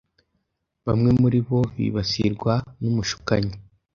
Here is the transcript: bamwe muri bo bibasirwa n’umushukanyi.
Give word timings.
bamwe 0.85 1.09
muri 1.21 1.39
bo 1.47 1.59
bibasirwa 1.75 2.53
n’umushukanyi. 2.81 3.55